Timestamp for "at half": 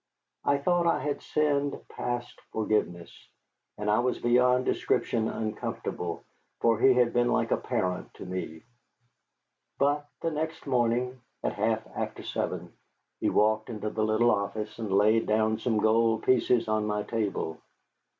11.43-11.83